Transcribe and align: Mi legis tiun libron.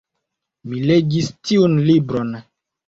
Mi 0.71 0.81
legis 0.93 1.31
tiun 1.51 1.81
libron. 1.93 2.37